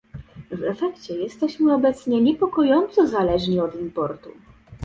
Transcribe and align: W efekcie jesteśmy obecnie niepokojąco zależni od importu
W 0.51 0.63
efekcie 0.63 1.15
jesteśmy 1.17 1.73
obecnie 1.73 2.21
niepokojąco 2.21 3.07
zależni 3.07 3.59
od 3.59 3.81
importu 3.81 4.29